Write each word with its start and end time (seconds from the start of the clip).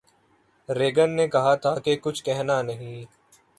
Reagan 0.69 1.09
نے 1.15 1.27
کہا 1.27 1.53
تھا 1.55 1.73
کہ 1.79 1.95
کچھ 2.01 2.23
کہنا 2.23 2.61
نہیں 2.61 3.05